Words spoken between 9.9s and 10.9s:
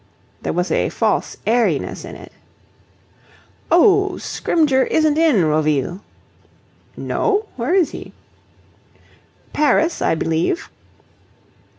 I believe."